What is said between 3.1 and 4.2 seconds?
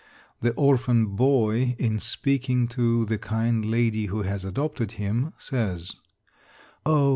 kind lady